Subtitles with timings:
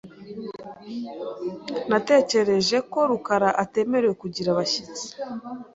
[1.89, 5.03] Natekereje ko rukara atemerewe kugira abashyitsi.